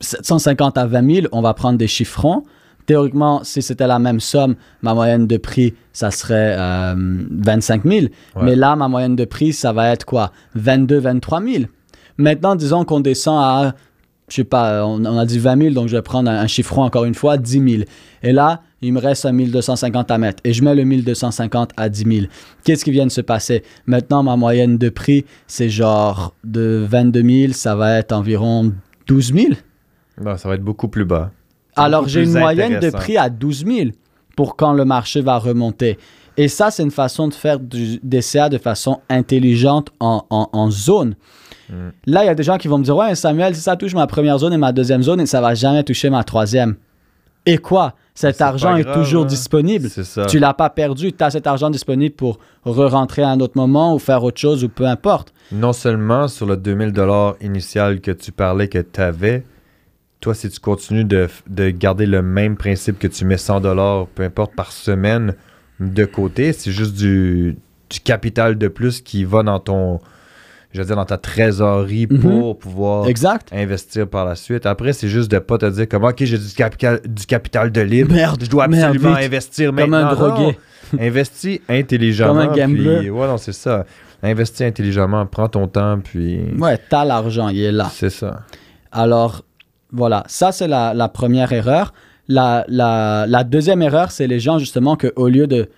750 0.00 0.78
à 0.78 0.86
20 0.86 1.14
000. 1.14 1.26
On 1.32 1.42
va 1.42 1.54
prendre 1.54 1.78
des 1.78 1.88
chiffrons. 1.88 2.44
Théoriquement, 2.86 3.44
si 3.44 3.60
c'était 3.60 3.86
la 3.86 3.98
même 3.98 4.18
somme, 4.18 4.56
ma 4.80 4.94
moyenne 4.94 5.26
de 5.26 5.36
prix, 5.36 5.74
ça 5.92 6.10
serait 6.10 6.56
euh, 6.58 6.94
25 6.96 7.84
000. 7.84 8.06
Mais 8.40 8.56
là, 8.56 8.76
ma 8.76 8.88
moyenne 8.88 9.14
de 9.14 9.26
prix, 9.26 9.52
ça 9.52 9.74
va 9.74 9.90
être 9.90 10.06
quoi? 10.06 10.32
22 10.54 10.98
23 10.98 11.42
000. 11.42 11.64
Maintenant, 12.16 12.56
disons 12.56 12.84
qu'on 12.84 13.00
descend 13.00 13.38
à, 13.38 13.74
je 14.28 14.36
sais 14.36 14.44
pas, 14.44 14.86
on, 14.86 15.04
on 15.04 15.18
a 15.18 15.26
dit 15.26 15.38
20 15.38 15.62
000, 15.62 15.74
donc 15.74 15.88
je 15.88 15.96
vais 15.96 16.02
prendre 16.02 16.30
un, 16.30 16.36
un 16.36 16.46
chiffron 16.46 16.82
encore 16.82 17.04
une 17.04 17.14
fois, 17.14 17.36
10 17.38 17.70
000. 17.70 17.82
Et 18.22 18.32
là, 18.32 18.62
il 18.80 18.92
me 18.92 19.00
reste 19.00 19.26
un 19.26 19.32
1250 19.32 20.10
à 20.10 20.18
mettre. 20.18 20.40
Et 20.44 20.52
je 20.52 20.62
mets 20.62 20.74
le 20.74 20.84
1250 20.84 21.72
à 21.76 21.88
10 21.88 22.04
000. 22.04 22.26
Qu'est-ce 22.64 22.84
qui 22.84 22.90
vient 22.90 23.06
de 23.06 23.10
se 23.10 23.20
passer? 23.20 23.62
Maintenant, 23.86 24.22
ma 24.22 24.36
moyenne 24.36 24.78
de 24.78 24.88
prix, 24.88 25.24
c'est 25.46 25.68
genre 25.68 26.34
de 26.44 26.86
22 26.88 27.22
000, 27.22 27.52
ça 27.52 27.74
va 27.74 27.98
être 27.98 28.12
environ 28.12 28.72
12 29.06 29.34
000. 29.34 29.46
Non, 30.20 30.36
ça 30.36 30.48
va 30.48 30.54
être 30.54 30.62
beaucoup 30.64 30.88
plus 30.88 31.04
bas. 31.04 31.30
Alors, 31.76 32.08
j'ai 32.08 32.24
une 32.24 32.38
moyenne 32.38 32.80
de 32.80 32.90
prix 32.90 33.16
à 33.16 33.30
12 33.30 33.64
000 33.66 33.90
pour 34.36 34.56
quand 34.56 34.72
le 34.72 34.84
marché 34.84 35.20
va 35.20 35.38
remonter. 35.38 35.98
Et 36.38 36.46
ça, 36.48 36.70
c'est 36.70 36.84
une 36.84 36.92
façon 36.92 37.26
de 37.28 37.34
faire 37.34 37.58
du 37.58 37.98
DCA 38.02 38.48
de 38.48 38.58
façon 38.58 39.00
intelligente 39.10 39.90
en, 39.98 40.24
en- 40.30 40.48
en 40.52 40.70
zone. 40.70 41.16
Mm. 41.68 41.74
Là, 42.06 42.22
il 42.24 42.26
y 42.28 42.30
a 42.30 42.34
des 42.34 42.44
gens 42.44 42.56
qui 42.56 42.68
vont 42.68 42.78
me 42.78 42.84
dire 42.84 42.96
Ouais, 42.96 43.14
Samuel, 43.16 43.54
si 43.56 43.60
ça 43.60 43.76
touche 43.76 43.92
ma 43.92 44.06
première 44.06 44.38
zone 44.38 44.52
et 44.52 44.56
ma 44.56 44.72
deuxième 44.72 45.02
zone, 45.02 45.20
et 45.20 45.26
ça 45.26 45.40
va 45.40 45.54
jamais 45.54 45.82
toucher 45.82 46.10
ma 46.10 46.22
troisième. 46.22 46.76
Et 47.44 47.58
quoi? 47.58 47.94
Cet 48.14 48.40
argent 48.40 48.76
est 48.76 48.92
toujours 48.92 49.24
hein. 49.24 49.26
disponible. 49.26 49.88
C'est 49.88 50.04
ça. 50.04 50.26
Tu 50.26 50.38
l'as 50.38 50.54
pas 50.54 50.70
perdu, 50.70 51.12
tu 51.12 51.22
as 51.22 51.30
cet 51.30 51.46
argent 51.46 51.70
disponible 51.70 52.14
pour 52.14 52.38
re-rentrer 52.64 53.22
à 53.22 53.28
un 53.30 53.40
autre 53.40 53.56
moment 53.56 53.94
ou 53.94 53.98
faire 53.98 54.22
autre 54.24 54.40
chose 54.40 54.64
ou 54.64 54.68
peu 54.68 54.86
importe. 54.86 55.32
Non 55.52 55.72
seulement 55.72 56.26
sur 56.28 56.46
le 56.46 56.56
2000 56.56 56.92
initial 57.40 58.00
que 58.00 58.10
tu 58.10 58.32
parlais 58.32 58.68
que 58.68 58.78
tu 58.78 59.00
avais, 59.00 59.44
toi, 60.20 60.34
si 60.34 60.50
tu 60.50 60.58
continues 60.58 61.04
de, 61.04 61.28
de 61.48 61.70
garder 61.70 62.06
le 62.06 62.22
même 62.22 62.56
principe 62.56 62.98
que 62.98 63.06
tu 63.06 63.24
mets 63.24 63.38
100 63.38 63.60
peu 64.14 64.24
importe 64.24 64.54
par 64.56 64.72
semaine 64.72 65.34
de 65.80 66.04
côté, 66.04 66.52
c'est 66.52 66.72
juste 66.72 66.94
du, 66.94 67.56
du 67.90 68.00
capital 68.00 68.58
de 68.58 68.68
plus 68.68 69.00
qui 69.00 69.24
va 69.24 69.42
dans 69.42 69.60
ton, 69.60 70.00
je 70.72 70.80
veux 70.80 70.86
dire, 70.86 70.96
dans 70.96 71.04
ta 71.04 71.18
trésorerie 71.18 72.06
Mhm. 72.10 72.20
pour 72.20 72.58
pouvoir 72.58 73.06
Exact. 73.08 73.48
investir 73.52 74.08
par 74.08 74.24
la 74.24 74.34
suite. 74.34 74.66
Après, 74.66 74.92
c'est 74.92 75.08
juste 75.08 75.30
de 75.30 75.38
pas 75.38 75.58
te 75.58 75.66
dire 75.70 75.88
comme, 75.88 76.04
OK, 76.04 76.16
j'ai 76.24 76.38
du 76.38 76.52
capital, 76.56 77.00
du 77.04 77.26
capital 77.26 77.70
de 77.72 77.80
libre. 77.80 78.12
Merde, 78.12 78.42
Je 78.44 78.50
dois 78.50 78.64
absolument 78.64 79.14
investir 79.14 79.68
Comme 79.68 79.76
maintenant. 79.90 80.08
un 80.08 80.14
drogué. 80.14 80.58
Non. 80.92 81.00
Investis 81.02 81.60
intelligemment. 81.68 82.34
Comme 82.46 82.52
un 82.52 82.56
gambler. 82.66 82.98
puis- 83.00 83.10
Ouais, 83.10 83.26
non, 83.26 83.36
c'est 83.36 83.52
ça. 83.52 83.84
Investis 84.22 84.62
intelligemment, 84.62 85.24
prends 85.26 85.48
ton 85.48 85.68
temps, 85.68 86.00
puis 86.02 86.40
Ouais, 86.58 86.76
tu 86.76 86.94
as 86.96 87.04
l'argent, 87.04 87.50
il 87.50 87.60
est 87.62 87.70
là. 87.72 87.88
c'est 87.92 88.10
ça. 88.10 88.40
Alors, 88.90 89.42
voilà, 89.92 90.24
ça 90.26 90.50
c'est 90.50 90.66
la, 90.66 90.92
la 90.92 91.08
première 91.08 91.52
erreur. 91.52 91.92
La, 92.28 93.44
deuxième 93.44 93.82
erreur, 93.82 94.10
c'est 94.10 94.26
les 94.26 94.40
gens 94.40 94.58
justement 94.58 94.96
que 94.96 95.12
au 95.16 95.28
lieu 95.28 95.46
de... 95.46 95.68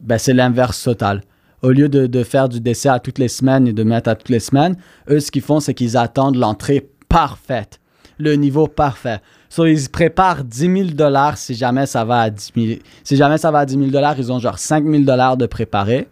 Ben, 0.00 0.18
c'est 0.18 0.34
l'inverse 0.34 0.82
total. 0.82 1.22
Au 1.62 1.70
lieu 1.70 1.88
de, 1.88 2.24
faire 2.24 2.48
du 2.48 2.60
décès 2.60 2.88
à 2.88 2.98
toutes 2.98 3.18
les 3.18 3.28
semaines 3.28 3.68
et 3.68 3.72
de 3.72 3.84
mettre 3.84 4.10
à 4.10 4.16
toutes 4.16 4.30
les 4.30 4.40
semaines, 4.40 4.76
eux, 5.08 5.20
ce 5.20 5.30
qu'ils 5.30 5.42
font, 5.42 5.60
c'est 5.60 5.74
qu'ils 5.74 5.96
attendent 5.96 6.36
l'entrée 6.36 6.88
parfaite, 7.08 7.78
le 8.18 8.34
niveau 8.34 8.66
parfait. 8.66 9.20
So, 9.48 9.66
ils 9.66 9.88
préparent 9.88 10.42
10 10.44 10.58
000 10.58 10.84
dollars 10.94 11.36
si 11.36 11.54
jamais 11.54 11.86
ça 11.86 12.04
va 12.04 12.22
à 12.22 12.30
10 12.30 12.52
000. 12.56 12.80
Si 13.04 13.16
jamais 13.16 13.38
ça 13.38 13.50
va 13.50 13.60
à 13.60 13.66
10 13.66 13.74
000 13.78 13.86
dollars, 13.90 14.18
ils 14.18 14.32
ont 14.32 14.38
genre 14.38 14.58
5 14.58 14.84
000 14.84 15.04
dollars 15.04 15.36
de 15.36 15.46
préparer. 15.46 16.08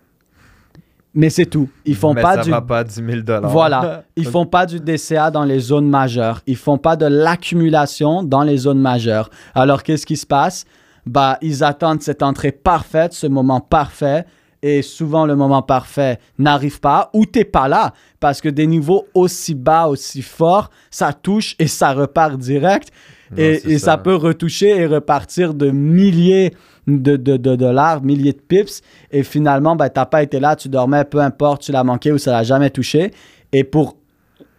Mais 1.15 1.31
c'est 1.31 1.47
tout. 1.47 1.69
Ils 1.85 1.97
font 1.97 2.15
Mais 2.15 2.23
pas 2.23 2.37
ça 2.37 2.43
du 2.43 2.51
va 2.51 2.61
pas 2.61 2.79
à 2.79 2.85
10 2.85 2.95
000 2.95 3.41
voilà. 3.45 4.05
Ils 4.17 4.27
font 4.27 4.47
pas 4.47 4.67
du 4.67 4.79
DCA 4.79 5.31
dans 5.31 5.45
les 5.45 5.59
zones 5.59 5.89
majeures. 5.89 6.41
Ils 6.47 6.57
font 6.57 6.79
pas 6.79 6.97
de 6.97 7.07
l'accumulation 7.07 8.23
dans 8.23 8.43
les 8.43 8.59
zones 8.59 8.81
majeures. 8.81 9.29
Alors, 9.55 9.83
qu'est-ce 9.83 10.07
qui 10.07 10.17
se 10.17 10.27
passe? 10.27 10.65
Bah, 11.07 11.39
ils 11.43 11.65
attendent 11.65 12.03
cette 12.03 12.23
entrée 12.23 12.53
parfaite, 12.53 13.13
ce 13.13 13.27
moment 13.27 13.61
parfait. 13.61 14.25
Et 14.63 14.83
souvent, 14.83 15.25
le 15.27 15.35
moment 15.37 15.63
parfait 15.63 16.19
n'arrive 16.39 16.81
pas 16.81 17.11
ou 17.15 17.25
t'es 17.25 17.45
pas 17.45 17.67
là. 17.67 17.95
Parce 18.21 18.41
que 18.41 18.49
des 18.49 18.67
niveaux 18.67 19.07
aussi 19.15 19.55
bas, 19.55 19.89
aussi 19.89 20.23
forts, 20.23 20.71
ça 20.91 21.13
touche 21.13 21.57
et 21.59 21.67
ça 21.67 21.93
repart 21.93 22.39
direct. 22.39 22.91
Non, 23.31 23.39
et 23.39 23.59
c'est 23.59 23.71
et 23.71 23.79
ça. 23.79 23.93
ça. 23.93 23.99
peut 23.99 24.15
retoucher 24.15 24.77
et 24.77 24.87
repartir 24.87 25.55
de 25.55 25.71
milliers 25.71 26.53
de, 26.87 27.17
de, 27.17 27.37
de 27.37 27.57
dollars, 27.57 28.03
milliers 28.03 28.33
de 28.33 28.41
pips. 28.41 28.83
Et 29.11 29.23
finalement, 29.23 29.77
ben, 29.77 29.89
t'as 29.89 30.07
pas 30.07 30.23
été 30.23 30.41
là, 30.41 30.57
tu 30.57 30.69
dormais, 30.69 31.05
peu 31.05 31.21
importe, 31.21 31.63
tu 31.63 31.73
l'as 31.73 31.85
manqué 31.85 32.13
ou 32.13 32.19
ça 32.19 32.33
l'a 32.33 32.43
jamais 32.43 32.71
touché. 32.71 33.13
Et 33.53 33.65
pour 33.65 33.97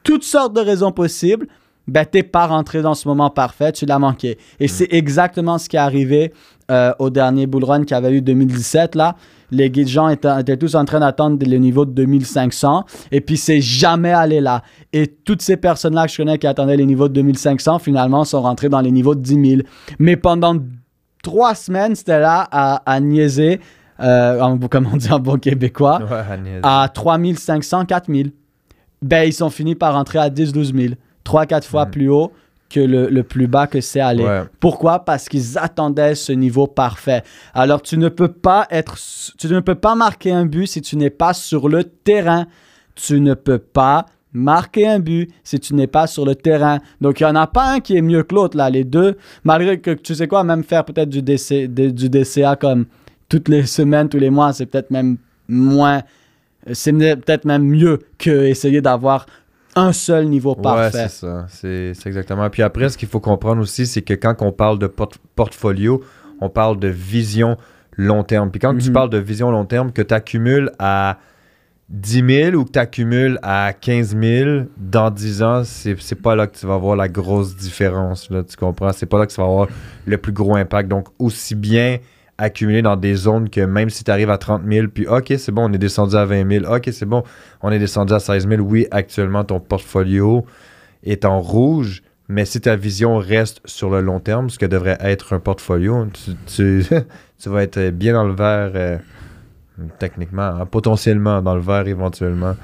toutes 0.03 0.23
sortes 0.23 0.53
de 0.53 0.61
raisons 0.61 0.91
possibles, 0.91 1.47
ben, 1.87 2.05
t'es 2.05 2.23
pas 2.23 2.47
rentré 2.47 2.81
dans 2.81 2.93
ce 2.93 3.07
moment 3.07 3.29
parfait, 3.29 3.71
tu 3.71 3.85
l'as 3.85 3.99
manqué. 3.99 4.37
Et 4.59 4.67
c'est 4.67 4.87
exactement 4.91 5.57
ce 5.57 5.67
qui 5.67 5.75
est 5.75 5.79
arrivé 5.79 6.31
euh, 6.69 6.93
au 6.99 7.09
dernier 7.09 7.47
bull 7.47 7.63
run 7.63 7.81
qu'il 7.83 7.95
y 7.95 7.97
avait 7.97 8.11
eu 8.11 8.21
2017. 8.21 8.95
Là. 8.95 9.15
Les 9.49 9.69
guides 9.69 9.87
gens 9.87 10.07
étaient, 10.07 10.39
étaient 10.39 10.55
tous 10.55 10.75
en 10.75 10.85
train 10.85 10.99
d'attendre 11.01 11.37
le 11.45 11.57
niveau 11.57 11.85
de 11.85 11.91
2500 11.91 12.85
et 13.11 13.19
puis 13.19 13.35
c'est 13.35 13.59
jamais 13.59 14.11
allé 14.11 14.39
là. 14.39 14.63
Et 14.93 15.07
toutes 15.07 15.41
ces 15.41 15.57
personnes-là 15.57 16.05
que 16.05 16.11
je 16.13 16.17
connais 16.17 16.37
qui 16.37 16.47
attendaient 16.47 16.77
les 16.77 16.85
niveaux 16.85 17.09
de 17.09 17.13
2500 17.13 17.79
finalement 17.79 18.23
sont 18.23 18.41
rentrées 18.41 18.69
dans 18.69 18.79
les 18.79 18.91
niveaux 18.91 19.15
de 19.15 19.21
10 19.21 19.49
000. 19.49 19.61
Mais 19.99 20.15
pendant 20.15 20.55
trois 21.23 21.55
semaines, 21.55 21.95
c'était 21.95 22.19
là 22.19 22.47
à, 22.51 22.81
à 22.91 22.99
niaiser, 22.99 23.59
euh, 23.99 24.39
en- 24.39 24.57
comme 24.57 24.87
on 24.91 24.97
dit 24.97 25.11
en 25.11 25.19
bon 25.19 25.37
québécois, 25.37 26.01
Ouais, 26.09 26.23
Agnès. 26.33 26.59
à 26.63 26.89
3500, 26.93 27.85
4000. 27.85 28.31
Ben, 29.01 29.23
ils 29.27 29.33
sont 29.33 29.49
finis 29.49 29.75
par 29.75 29.93
rentrer 29.93 30.19
à 30.19 30.29
10, 30.29 30.51
12 30.53 30.73
000. 30.73 30.93
3-4 31.23 31.63
fois 31.65 31.85
Mm. 31.85 31.91
plus 31.91 32.09
haut 32.09 32.31
que 32.69 32.79
le, 32.79 33.09
le 33.09 33.23
plus 33.23 33.47
bas 33.47 33.67
que 33.67 33.81
c'est 33.81 33.99
allé. 33.99 34.23
Ouais. 34.23 34.43
Pourquoi? 34.59 34.99
Parce 35.05 35.27
qu'ils 35.27 35.57
attendaient 35.57 36.15
ce 36.15 36.31
niveau 36.31 36.67
parfait. 36.67 37.21
Alors, 37.53 37.81
tu 37.81 37.97
ne 37.97 38.07
peux 38.09 38.29
pas 38.31 38.65
être, 38.71 38.95
tu 39.37 39.47
ne 39.47 39.59
peux 39.59 39.75
pas 39.75 39.93
marquer 39.95 40.31
un 40.31 40.45
but 40.45 40.67
si 40.67 40.81
tu 40.81 40.95
n'es 40.95 41.09
pas 41.09 41.33
sur 41.33 41.67
le 41.67 41.83
terrain. 41.83 42.45
Tu 42.95 43.19
ne 43.19 43.33
peux 43.33 43.57
pas 43.57 44.05
marquer 44.33 44.87
un 44.87 44.99
but 44.99 45.29
si 45.43 45.59
tu 45.59 45.75
n'es 45.75 45.87
pas 45.87 46.07
sur 46.07 46.25
le 46.25 46.35
terrain. 46.35 46.79
Donc, 47.01 47.19
il 47.19 47.23
n'y 47.23 47.29
en 47.29 47.35
a 47.35 47.47
pas 47.47 47.73
un 47.73 47.79
qui 47.79 47.97
est 47.97 48.01
mieux 48.01 48.23
que 48.23 48.33
l'autre, 48.35 48.55
là, 48.57 48.69
les 48.69 48.83
deux. 48.83 49.17
Malgré 49.43 49.79
que, 49.79 49.91
tu 49.91 50.15
sais 50.15 50.27
quoi, 50.27 50.43
même 50.43 50.63
faire 50.63 50.85
peut-être 50.85 51.09
du, 51.09 51.21
DC, 51.21 51.67
du 51.67 52.09
DCA 52.09 52.55
comme 52.55 52.85
toutes 53.29 53.49
les 53.49 53.65
semaines, 53.65 54.09
tous 54.09 54.19
les 54.19 54.29
mois, 54.29 54.53
c'est 54.53 54.65
peut-être 54.65 54.91
même 54.91 55.17
moins. 55.47 56.01
C'est 56.73 56.91
peut-être 56.93 57.45
même 57.45 57.63
mieux 57.65 57.99
que 58.17 58.29
essayer 58.45 58.81
d'avoir 58.81 59.25
un 59.75 59.93
seul 59.93 60.25
niveau 60.27 60.53
parfait. 60.53 60.97
Ouais, 60.97 61.07
c'est 61.07 61.25
ça. 61.25 61.45
C'est 61.49 61.93
c'est 61.93 62.07
exactement. 62.07 62.49
Puis 62.49 62.61
après, 62.61 62.89
ce 62.89 62.97
qu'il 62.97 63.07
faut 63.07 63.19
comprendre 63.21 63.61
aussi, 63.61 63.85
c'est 63.87 64.01
que 64.01 64.13
quand 64.13 64.35
on 64.41 64.51
parle 64.51 64.77
de 64.77 64.87
port- 64.87 65.09
portfolio, 65.35 66.03
on 66.39 66.49
parle 66.49 66.77
de 66.79 66.87
vision 66.89 67.57
long 67.97 68.23
terme. 68.23 68.51
Puis 68.51 68.59
quand 68.59 68.77
tu 68.77 68.87
Mhm. 68.89 68.93
parles 68.93 69.09
de 69.09 69.17
vision 69.17 69.49
long 69.49 69.65
terme, 69.65 69.91
que 69.91 70.01
tu 70.01 70.13
accumules 70.13 70.71
à 70.77 71.17
10 71.91 72.23
000 72.25 72.55
ou 72.55 72.63
que 72.63 72.71
tu 72.71 72.79
accumules 72.79 73.37
à 73.43 73.73
15 73.73 74.15
000 74.17 74.61
dans 74.77 75.11
10 75.11 75.43
ans, 75.43 75.63
c'est 75.65 75.95
c'est 75.99 76.15
pas 76.15 76.35
là 76.35 76.47
que 76.47 76.57
tu 76.57 76.65
vas 76.65 76.77
voir 76.77 76.95
la 76.95 77.09
grosse 77.09 77.57
différence. 77.57 78.29
Là, 78.29 78.43
tu 78.43 78.55
comprends? 78.55 78.93
C'est 78.93 79.05
pas 79.05 79.19
là 79.19 79.27
que 79.27 79.31
tu 79.33 79.41
vas 79.41 79.47
avoir 79.47 79.67
le 80.05 80.17
plus 80.17 80.31
gros 80.31 80.55
impact. 80.55 80.87
Donc, 80.87 81.09
aussi 81.19 81.53
bien 81.53 81.97
accumuler 82.37 82.81
dans 82.81 82.95
des 82.95 83.13
zones 83.15 83.49
que 83.49 83.61
même 83.61 83.89
si 83.89 84.05
tu 84.05 84.11
arrives 84.11 84.29
à 84.29 84.37
30 84.37 84.61
000, 84.65 84.87
puis 84.87 85.05
OK, 85.05 85.33
c'est 85.37 85.51
bon, 85.51 85.69
on 85.69 85.73
est 85.73 85.77
descendu 85.77 86.15
à 86.15 86.25
20 86.25 86.49
000. 86.49 86.73
OK, 86.73 86.89
c'est 86.91 87.05
bon, 87.05 87.23
on 87.61 87.71
est 87.71 87.79
descendu 87.79 88.13
à 88.13 88.19
16 88.19 88.47
000. 88.47 88.61
Oui, 88.61 88.87
actuellement, 88.91 89.43
ton 89.43 89.59
portfolio 89.59 90.45
est 91.03 91.25
en 91.25 91.41
rouge, 91.41 92.03
mais 92.29 92.45
si 92.45 92.61
ta 92.61 92.77
vision 92.77 93.17
reste 93.17 93.59
sur 93.65 93.89
le 93.89 93.99
long 93.99 94.21
terme, 94.21 94.49
ce 94.49 94.57
que 94.57 94.65
devrait 94.65 94.97
être 95.01 95.33
un 95.33 95.39
portfolio, 95.39 96.07
tu, 96.13 96.31
tu, 96.45 96.85
tu 97.37 97.49
vas 97.49 97.63
être 97.63 97.89
bien 97.89 98.13
dans 98.13 98.23
le 98.23 98.33
vert, 98.33 98.71
euh, 98.75 98.97
techniquement, 99.99 100.43
hein, 100.43 100.65
potentiellement 100.65 101.41
dans 101.41 101.55
le 101.55 101.61
vert 101.61 101.87
éventuellement 101.87 102.55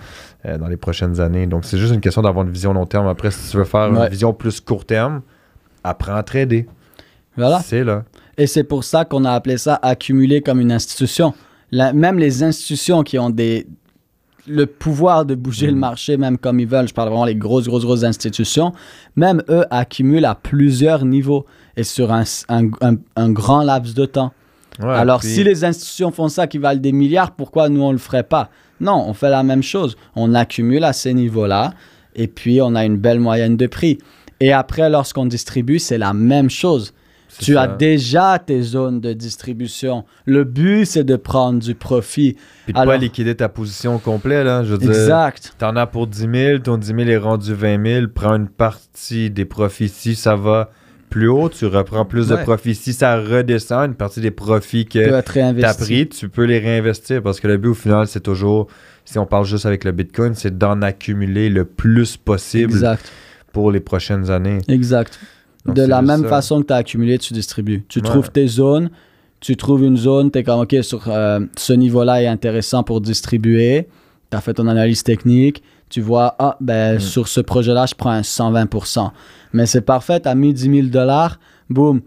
euh, 0.45 0.57
dans 0.57 0.67
les 0.67 0.77
prochaines 0.77 1.19
années. 1.19 1.47
Donc, 1.47 1.65
c'est 1.65 1.77
juste 1.77 1.93
une 1.93 2.01
question 2.01 2.21
d'avoir 2.21 2.45
une 2.45 2.51
vision 2.51 2.73
long 2.73 2.85
terme. 2.85 3.07
Après, 3.07 3.31
si 3.31 3.51
tu 3.51 3.57
veux 3.57 3.63
faire 3.63 3.91
Ouais. 3.91 4.05
une 4.05 4.09
vision 4.09 4.33
plus 4.33 4.59
court 4.61 4.85
terme, 4.85 5.21
apprends 5.83 6.15
à 6.15 6.23
trader. 6.23 6.67
Voilà. 7.35 7.59
C'est 7.59 7.83
là. 7.83 8.03
Et 8.37 8.47
c'est 8.47 8.63
pour 8.63 8.83
ça 8.83 9.05
qu'on 9.05 9.25
a 9.25 9.31
appelé 9.31 9.57
ça 9.57 9.79
accumuler 9.81 10.41
comme 10.41 10.59
une 10.59 10.71
institution. 10.71 11.33
La- 11.71 11.91
même 11.93 12.17
les 12.19 12.43
institutions 12.43 13.03
qui 13.03 13.17
ont 13.19 13.29
des, 13.29 13.67
le 14.47 14.65
pouvoir 14.65 15.25
de 15.25 15.35
bouger 15.35 15.67
le 15.67 15.73
Mhm. 15.73 15.79
marché, 15.79 16.17
même 16.17 16.37
comme 16.37 16.59
ils 16.59 16.67
veulent, 16.67 16.87
je 16.87 16.93
parle 16.93 17.09
vraiment 17.09 17.25
les 17.25 17.35
grosses, 17.35 17.67
grosses, 17.67 17.83
grosses 17.83 18.03
institutions, 18.03 18.71
même 19.15 19.41
eux 19.49 19.65
accumulent 19.69 20.25
à 20.25 20.35
plusieurs 20.35 21.03
niveaux 21.03 21.45
et 21.75 21.83
sur 21.83 22.11
un, 22.13 22.23
un- 22.49 22.69
un- 22.81 22.95
un 23.15 23.29
grand 23.31 23.63
laps 23.63 23.93
de 23.93 24.05
temps. 24.05 24.31
Ouais, 24.79 24.89
Alors, 24.93 25.19
puis- 25.21 25.29
si 25.29 25.43
les 25.43 25.63
institutions 25.65 26.11
font 26.11 26.27
ça 26.29 26.47
qui 26.47 26.57
valent 26.57 26.79
des 26.79 26.91
milliards, 26.91 27.31
pourquoi 27.31 27.69
nous, 27.69 27.81
on 27.81 27.91
le 27.91 27.97
ferait 27.97 28.23
pas? 28.23 28.49
Non, 28.79 29.03
on 29.07 29.13
fait 29.13 29.29
la 29.29 29.43
même 29.43 29.63
chose. 29.63 29.95
On 30.15 30.35
accumule 30.35 30.83
à 30.83 30.93
ces 30.93 31.13
niveaux-là 31.13 31.73
et 32.15 32.27
puis 32.27 32.61
on 32.61 32.75
a 32.75 32.85
une 32.85 32.97
belle 32.97 33.19
moyenne 33.19 33.57
de 33.57 33.67
prix. 33.67 33.97
Et 34.39 34.53
après, 34.53 34.89
lorsqu'on 34.89 35.25
distribue, 35.25 35.79
c'est 35.79 35.97
la 35.97 36.13
même 36.13 36.49
chose. 36.49 36.93
Tu 37.39 37.53
ça. 37.55 37.63
as 37.63 37.67
déjà 37.67 38.39
tes 38.39 38.61
zones 38.61 39.01
de 39.01 39.13
distribution. 39.13 40.05
Le 40.25 40.43
but, 40.43 40.85
c'est 40.85 41.03
de 41.03 41.15
prendre 41.17 41.59
du 41.59 41.75
profit. 41.75 42.35
Puis 42.65 42.73
de 42.73 42.79
Alors- 42.79 42.93
pas 42.93 42.97
liquider 42.97 43.35
ta 43.35 43.49
position 43.49 43.95
au 43.95 43.99
complet, 43.99 44.43
là. 44.43 44.63
Je 44.63 44.75
veux 44.75 44.89
Exact. 44.89 45.53
t'en 45.57 45.75
as 45.75 45.87
pour 45.87 46.07
10 46.07 46.27
000, 46.33 46.59
ton 46.59 46.77
10 46.77 46.87
000 46.95 46.99
est 47.09 47.17
rendu 47.17 47.53
20 47.53 47.83
000, 47.85 48.07
prends 48.13 48.35
une 48.35 48.47
partie 48.47 49.29
des 49.29 49.45
profits. 49.45 49.89
Si 49.89 50.15
ça 50.15 50.35
va 50.35 50.69
plus 51.09 51.27
haut, 51.29 51.49
tu 51.49 51.65
reprends 51.65 52.05
plus 52.05 52.31
Ouais. 52.31 52.37
de 52.37 52.43
profits. 52.43 52.75
Si 52.75 52.93
ça 52.93 53.17
redescend, 53.19 53.87
une 53.91 53.95
partie 53.95 54.19
des 54.21 54.31
profits 54.31 54.85
que 54.85 55.21
t'as 55.21 55.31
réinvesti. 55.31 55.83
pris, 55.83 56.07
tu 56.09 56.29
peux 56.29 56.43
les 56.43 56.59
réinvestir 56.59 57.21
parce 57.23 57.39
que 57.39 57.47
le 57.47 57.57
but 57.57 57.69
au 57.69 57.73
final, 57.73 58.07
c'est 58.07 58.19
toujours, 58.21 58.67
si 59.05 59.17
on 59.17 59.25
parle 59.25 59.45
juste 59.45 59.65
avec 59.65 59.83
le 59.83 59.91
Bitcoin, 59.91 60.33
c'est 60.35 60.57
d'en 60.57 60.81
accumuler 60.81 61.49
le 61.49 61.65
plus 61.65 62.17
possible 62.17 62.71
Exact. 62.73 63.11
pour 63.53 63.71
les 63.71 63.79
prochaines 63.79 64.29
années. 64.29 64.59
Exact. 64.67 65.19
Donc, 65.65 65.75
de 65.75 65.83
la 65.83 66.01
même 66.01 66.23
ça. 66.23 66.29
façon 66.29 66.61
que 66.61 66.67
tu 66.67 66.73
as 66.73 66.77
accumulé, 66.77 67.17
tu 67.17 67.33
distribues. 67.33 67.83
Tu 67.89 67.99
Ouais. 67.99 68.05
trouves 68.05 68.29
tes 68.31 68.47
zones, 68.47 68.89
tu 69.39 69.55
trouves 69.55 69.83
une 69.83 69.97
zone, 69.97 70.31
tu 70.31 70.39
es 70.39 70.43
comme, 70.43 70.59
OK, 70.61 70.75
sur 70.81 71.03
euh, 71.09 71.39
ce 71.57 71.73
niveau-là 71.73 72.21
est 72.23 72.27
intéressant 72.27 72.83
pour 72.83 73.01
distribuer. 73.01 73.87
Tu 74.31 74.37
as 74.37 74.41
fait 74.41 74.53
ton 74.55 74.67
analyse 74.67 75.03
technique. 75.03 75.63
Tu 75.89 76.01
vois, 76.01 76.35
ah, 76.39 76.57
ben, 76.59 76.95
Mm. 76.97 76.99
sur 76.99 77.27
ce 77.27 77.39
projet-là, 77.41 77.85
je 77.85 77.95
prends 77.95 78.11
un 78.11 78.21
120% 78.23 79.11
Mais 79.53 79.65
c'est 79.65 79.81
parfait, 79.81 80.19
tu 80.19 80.27
as 80.27 80.35
mis 80.35 80.53
10 80.53 80.69
000 80.69 80.87
dollars, 80.87 81.39
boum, 81.69 82.01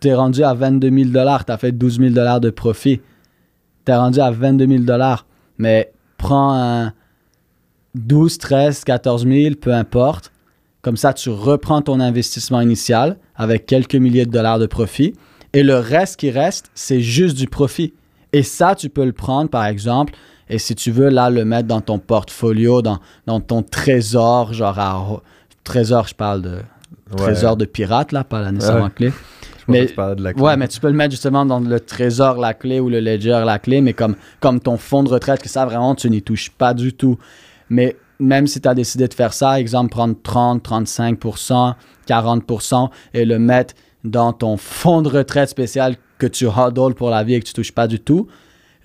tu 0.00 0.08
es 0.08 0.14
rendu 0.14 0.44
à 0.44 0.54
22 0.54 0.90
000 0.90 1.10
dollars, 1.10 1.44
tu 1.44 1.52
as 1.52 1.58
fait 1.58 1.72
12 1.72 1.98
000 1.98 2.10
dollars 2.10 2.40
de 2.40 2.50
profit. 2.50 3.00
Tu 3.84 3.92
es 3.92 3.96
rendu 3.96 4.20
à 4.20 4.30
22 4.30 4.66
000 4.66 4.82
dollars. 4.84 5.26
Mais 5.58 5.92
prends 6.18 6.52
un 6.54 6.92
12, 7.94 8.38
13, 8.38 8.84
14 8.84 9.26
000, 9.26 9.54
peu 9.56 9.72
importe. 9.72 10.32
Comme 10.82 10.96
ça, 10.96 11.12
tu 11.12 11.30
reprends 11.30 11.82
ton 11.82 11.98
investissement 11.98 12.60
initial 12.60 13.16
avec 13.34 13.66
quelques 13.66 13.96
milliers 13.96 14.26
de 14.26 14.30
dollars 14.30 14.58
de 14.58 14.66
profit. 14.66 15.14
Et 15.52 15.62
le 15.62 15.76
reste 15.78 16.20
qui 16.20 16.30
reste, 16.30 16.70
c'est 16.74 17.00
juste 17.00 17.36
du 17.36 17.46
profit. 17.48 17.94
Et 18.32 18.42
ça, 18.42 18.74
tu 18.74 18.88
peux 18.90 19.04
le 19.04 19.12
prendre, 19.12 19.48
par 19.50 19.64
exemple, 19.64 20.12
et 20.48 20.58
si 20.58 20.74
tu 20.74 20.90
veux, 20.90 21.08
là, 21.08 21.28
le 21.30 21.44
mettre 21.44 21.68
dans 21.68 21.80
ton 21.80 21.98
portfolio, 21.98 22.82
dans, 22.82 22.98
dans 23.26 23.40
ton 23.40 23.62
trésor, 23.62 24.52
genre 24.52 24.78
à... 24.78 25.20
Trésor, 25.64 26.06
je 26.08 26.14
parle 26.14 26.42
de 26.42 26.58
Ouais. 27.10 27.16
trésor 27.18 27.56
de 27.56 27.64
pirate, 27.64 28.10
là, 28.12 28.24
pas 28.24 28.40
la 28.42 28.50
nécessairement 28.50 28.84
Ouais. 28.86 28.90
clé. 28.90 29.12
Je 29.68 29.72
mais- 29.72 29.82
que 29.86 29.90
tu 29.90 29.94
parlais 29.96 30.14
de 30.16 30.22
la 30.24 30.32
clé. 30.32 30.42
Ouais, 30.42 30.56
mais 30.56 30.66
tu 30.68 30.78
peux 30.80 30.86
le 30.88 30.92
mettre 30.94 31.10
justement 31.12 31.44
dans 31.46 31.58
le 31.60 31.78
trésor, 31.80 32.36
la 32.36 32.52
clé, 32.54 32.78
ou 32.80 32.88
le 32.88 32.98
ledger, 33.00 33.42
la 33.44 33.58
clé, 33.60 33.80
mais 33.80 33.92
comme, 33.92 34.14
comme 34.40 34.58
ton 34.60 34.76
fonds 34.76 35.02
de 35.04 35.08
retraite, 35.08 35.40
que 35.42 35.48
ça, 35.48 35.64
vraiment, 35.66 35.94
tu 35.96 36.08
n'y 36.10 36.22
touches 36.22 36.50
pas 36.50 36.74
du 36.74 36.92
tout. 36.92 37.16
Mais 37.70 37.96
même 38.20 38.46
si 38.48 38.60
tu 38.60 38.68
as 38.68 38.74
décidé 38.74 39.06
de 39.08 39.14
faire 39.14 39.32
ça, 39.32 39.58
exemple, 39.60 39.90
prendre 39.90 40.14
30, 40.22 40.62
35%, 40.64 41.74
40% 42.08 42.90
et 43.14 43.24
le 43.24 43.38
mettre 43.38 43.74
dans 44.04 44.32
ton 44.32 44.56
fonds 44.56 45.02
de 45.02 45.08
retraite 45.08 45.48
spécial 45.48 45.96
que 46.18 46.26
tu 46.26 46.46
hodles 46.46 46.94
pour 46.94 47.10
la 47.10 47.24
vie 47.24 47.34
et 47.34 47.40
que 47.40 47.46
tu 47.46 47.52
touches 47.52 47.72
pas 47.72 47.86
du 47.88 47.98
tout, 48.00 48.26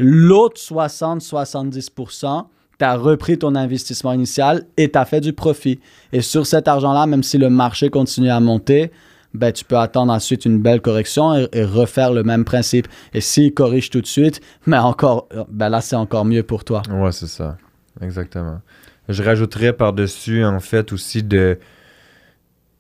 l'autre 0.02 0.60
60-70%, 0.60 2.46
tu 2.80 2.86
as 2.86 2.96
repris 2.96 3.38
ton 3.38 3.56
investissement 3.56 4.14
initial 4.14 4.66
et 4.78 4.92
tu 4.92 4.98
as 4.98 5.06
fait 5.06 5.22
du 5.22 5.34
profit. 5.34 5.80
Et 6.12 6.22
sur 6.22 6.46
cet 6.48 6.68
argent-là, 6.68 7.06
même 7.06 7.24
si 7.24 7.38
le 7.38 7.50
marché 7.50 7.90
continue 7.90 8.30
à 8.30 8.40
monter, 8.40 8.92
ben, 9.34 9.52
tu 9.52 9.64
peux 9.64 9.78
attendre 9.78 10.12
ensuite 10.12 10.46
une 10.46 10.62
belle 10.62 10.82
correction 10.82 11.48
et, 11.54 11.64
refaire 11.64 12.12
le 12.12 12.24
même 12.24 12.44
principe. 12.44 12.88
Et 13.14 13.22
s'il 13.22 13.54
corrige 13.54 13.90
tout 13.90 14.02
de 14.02 14.08
suite, 14.08 14.42
mais 14.66 14.78
encore, 14.80 15.30
ben 15.50 15.70
là, 15.70 15.82
c'est 15.82 15.96
encore 15.96 16.26
mieux 16.26 16.44
pour 16.44 16.64
toi. 16.64 16.82
Ouais, 16.90 17.12
c'est 17.12 17.28
ça. 17.28 17.58
Exactement. 18.02 18.60
Je 19.08 19.24
rajouterais 19.24 19.74
par-dessus, 19.74 20.44
en 20.44 20.60
fait, 20.60 20.92
aussi 20.92 21.24
de, 21.24 21.60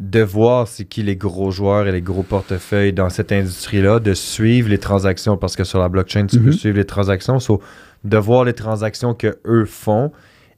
de 0.01 0.22
voir 0.22 0.67
c'est 0.67 0.86
qui 0.86 1.03
les 1.03 1.15
gros 1.15 1.51
joueurs 1.51 1.88
et 1.88 1.91
les 1.91 2.01
gros 2.01 2.24
portefeuilles 2.24 2.91
dans 2.91 3.10
cette 3.12 3.31
industrie-là, 3.31 4.00
de 4.00 4.13
suivre 4.15 4.67
les 4.67 4.79
transactions, 4.79 5.38
parce 5.38 5.55
que 5.55 5.63
sur 5.63 5.77
la 5.79 5.89
blockchain, 5.89 6.25
tu 6.25 6.39
peux 6.39 6.48
Mhm. 6.48 6.51
suivre 6.53 6.77
les 6.77 6.86
transactions. 6.86 7.39
So, 7.39 7.62
de 8.03 8.17
voir 8.17 8.43
les 8.43 8.53
transactions 8.53 9.13
que 9.13 9.38
eux 9.46 9.65
font 9.65 10.12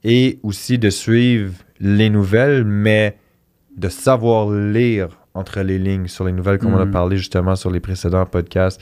et 0.06 0.40
aussi 0.44 0.78
de 0.80 0.90
suivre 0.90 1.54
les 1.82 2.10
nouvelles, 2.10 2.64
mais 2.64 3.18
de 3.76 3.90
savoir 3.90 4.50
lire 4.50 5.10
entre 5.34 5.60
les 5.62 5.78
lignes 5.78 6.08
sur 6.08 6.24
les 6.24 6.32
nouvelles, 6.32 6.58
comme 6.58 6.74
on 6.76 6.80
a 6.80 6.86
Mhm. 6.86 6.92
parlé 6.92 7.18
justement 7.18 7.56
sur 7.58 7.70
les 7.70 7.82
précédents 7.82 8.26
podcasts. 8.26 8.80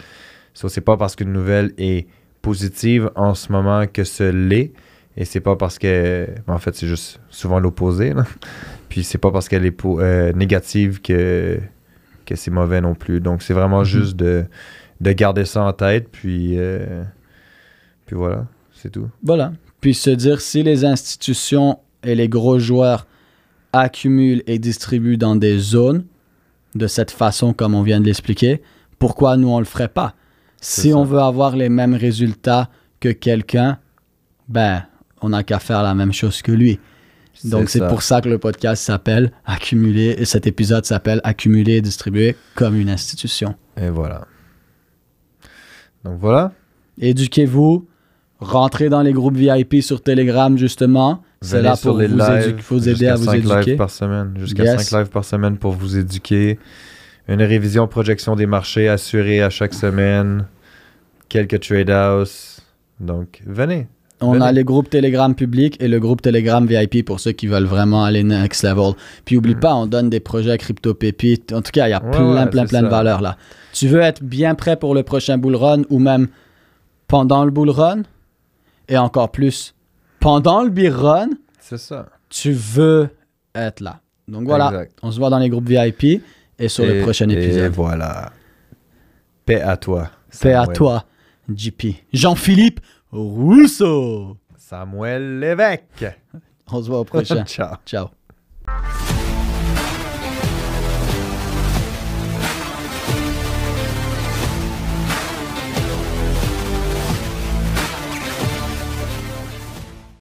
So, 0.53 0.69
c'est 0.69 0.81
pas 0.81 0.95
parce 0.97 1.15
qu'une 1.15 1.33
nouvelle 1.33 1.71
est 1.79 2.05
positive 2.43 3.09
en 3.15 3.33
ce 3.33 3.51
moment 3.51 3.85
que 3.91 4.03
ce 4.03 4.23
l'est. 4.31 4.73
Et 5.17 5.25
c'est 5.25 5.39
pas 5.41 5.55
parce 5.55 5.77
que. 5.77 6.27
En 6.47 6.57
fait, 6.57 6.75
c'est 6.75 6.87
juste 6.87 7.19
souvent 7.29 7.59
l'opposé. 7.59 8.13
Puis 8.89 9.03
c'est 9.03 9.17
pas 9.17 9.31
parce 9.31 9.47
qu'elle 9.49 9.65
est 9.65 9.85
euh, 9.85 10.33
négative 10.33 11.01
que, 11.01 11.59
que 12.25 12.35
c'est 12.35 12.51
mauvais 12.51 12.81
non 12.81 12.95
plus. 12.95 13.19
Donc 13.21 13.41
c'est 13.41 13.53
vraiment 13.53 13.79
Mhm. 13.79 13.85
juste 13.85 14.15
de, 14.15 14.45
de 15.01 15.11
garder 15.11 15.45
ça 15.45 15.63
en 15.63 15.73
tête. 15.73 16.09
Puis, 16.11 16.57
euh, 16.57 17.03
puis 18.05 18.15
voilà, 18.15 18.45
c'est 18.73 18.89
tout. 18.89 19.09
Voilà. 19.23 19.53
Puis 19.81 19.93
se 19.93 20.09
dire 20.11 20.41
si 20.41 20.63
les 20.63 20.85
institutions 20.85 21.79
et 22.03 22.15
les 22.15 22.29
gros 22.29 22.59
joueurs 22.59 23.07
accumulent 23.73 24.43
et 24.47 24.59
distribuent 24.59 25.17
dans 25.17 25.35
des 25.35 25.57
zones 25.57 26.05
de 26.75 26.87
cette 26.87 27.11
façon 27.11 27.53
comme 27.53 27.73
on 27.75 27.81
vient 27.81 27.99
de 27.99 28.05
l'expliquer, 28.05 28.61
pourquoi 28.99 29.37
nous 29.37 29.49
on 29.49 29.59
le 29.59 29.65
ferait 29.65 29.87
pas? 29.87 30.13
Si 30.61 30.91
ça. 30.91 30.95
on 30.97 31.03
veut 31.03 31.19
avoir 31.19 31.55
les 31.55 31.69
mêmes 31.69 31.95
résultats 31.95 32.69
que 32.99 33.09
quelqu'un, 33.09 33.79
ben 34.47 34.83
on 35.21 35.29
n'a 35.29 35.43
qu'à 35.43 35.59
faire 35.59 35.83
la 35.83 35.93
même 35.95 36.13
chose 36.13 36.41
que 36.41 36.51
lui. 36.51 36.79
Donc 37.45 37.69
c'est 37.69 37.87
pour 37.87 38.01
ça 38.03 38.21
que 38.21 38.29
le 38.29 38.37
podcast 38.37 38.83
s'appelle 38.83 39.31
Accumuler 39.45 40.15
et 40.17 40.25
cet 40.25 40.47
épisode 40.47 40.85
s'appelle 40.85 41.21
Accumuler 41.23 41.77
et 41.77 41.81
distribuer 41.81 42.35
comme 42.55 42.75
une 42.75 42.89
institution. 42.89 43.55
Et 43.77 43.89
voilà. 43.89 44.27
Donc 46.03 46.19
voilà. 46.19 46.51
Éduquez-vous, 46.99 47.87
rentrez 48.39 48.89
dans 48.89 49.01
les 49.01 49.13
groupes 49.13 49.37
VIP 49.37 49.81
sur 49.81 50.01
Telegram 50.01 50.57
justement. 50.57 51.23
C'est 51.41 51.61
là 51.61 51.75
pour 51.81 51.97
les 51.97 52.07
vous, 52.07 52.17
lives, 52.17 52.61
vous 52.69 52.89
aider 52.89 53.07
à 53.07 53.15
vous 53.15 53.33
éduquer. 53.33 53.71
lives 53.71 53.77
par 53.77 53.89
semaine. 53.89 54.35
Jusqu'à 54.37 54.63
Yes. 54.63 54.89
5 54.89 54.99
lives 54.99 55.09
par 55.09 55.25
semaine 55.25 55.57
pour 55.57 55.71
vous 55.71 55.97
éduquer. 55.97 56.59
Une 57.27 57.41
révision 57.41 57.87
projection 57.87 58.35
des 58.35 58.45
marchés 58.45 58.87
assurée 58.89 59.41
à 59.41 59.49
chaque 59.49 59.73
semaine. 59.73 60.45
Quelques 61.29 61.59
trade 61.61 61.89
houses. 61.89 62.59
Donc 62.99 63.41
venez. 63.47 63.87
On 64.23 64.33
Venez. 64.33 64.45
a 64.45 64.51
les 64.51 64.63
groupes 64.63 64.89
Telegram 64.89 65.33
publics 65.33 65.77
et 65.81 65.87
le 65.87 65.99
groupe 65.99 66.21
Telegram 66.21 66.65
VIP 66.65 67.03
pour 67.05 67.19
ceux 67.19 67.31
qui 67.31 67.47
veulent 67.47 67.65
vraiment 67.65 68.03
aller 68.03 68.23
next 68.23 68.63
level. 68.63 68.93
Puis 69.25 69.35
oublie 69.37 69.55
pas, 69.55 69.73
on 69.73 69.87
donne 69.87 70.09
des 70.11 70.19
projets 70.19 70.57
crypto 70.59 70.93
pépites. 70.93 71.51
En 71.53 71.61
tout 71.63 71.71
cas, 71.71 71.87
il 71.87 71.91
y 71.91 71.93
a. 71.93 72.03
Ouais, 72.03 72.11
plein, 72.11 72.47
plein, 72.47 72.65
plein 72.65 72.81
de 72.83 72.87
valeurs 72.87 73.21
là. 73.21 73.37
Tu 73.73 73.87
veux 73.87 73.99
être 74.01 74.21
bien 74.23 74.53
prêt 74.55 74.75
pour 74.77 74.93
le 74.93 75.01
prochain 75.03 75.37
bull 75.39 75.55
run 75.55 75.81
ou 75.89 75.97
même 75.99 76.27
pendant 77.07 77.43
le 77.45 77.51
bull 77.51 77.69
run? 77.71 78.03
Et 78.87 78.97
encore 78.97 79.31
plus 79.31 79.73
pendant 80.19 80.63
le 80.63 80.69
bear 80.69 80.93
run, 81.01 81.29
C'est 81.59 81.77
ça. 81.79 82.07
tu 82.29 82.51
veux 82.51 83.09
être 83.55 83.79
là. 83.79 84.01
Donc 84.27 84.43
voilà, 84.45 84.67
Exact. 84.67 84.99
on 85.01 85.11
se 85.11 85.17
voit 85.19 85.29
dans 85.31 85.39
les 85.39 85.49
groupes 85.49 85.67
VIP 85.67 86.21
et 86.59 86.67
sur 86.67 86.85
le 86.85 86.97
Et- 86.97 87.01
prochain 87.01 87.27
Et 87.29 87.33
épisode. 87.33 87.71
voilà. 87.73 88.31
Paix 89.45 89.61
à 89.61 89.77
toi. 89.77 90.09
Paix 90.41 90.53
à 90.53 90.67
toi, 90.67 91.05
JP. 91.53 91.95
Jean-Philippe 92.13 92.79
Rousseau, 93.11 94.37
Samuel 94.57 95.39
Lévesque. 95.39 96.05
On 96.71 96.81
se 96.81 96.87
voit 96.87 96.99
au 96.99 97.03
prochain. 97.03 97.43
Ciao. 97.45 97.75
Ciao. 97.85 98.07